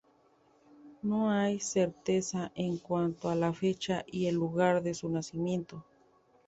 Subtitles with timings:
[1.03, 5.85] No hay certeza en cuanto a la fecha y el lugar de su nacimiento.